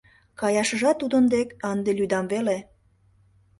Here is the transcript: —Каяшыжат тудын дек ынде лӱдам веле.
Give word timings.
—Каяшыжат 0.39 0.97
тудын 1.01 1.25
дек 1.33 1.49
ынде 1.71 1.91
лӱдам 1.97 2.25
веле. 2.33 2.57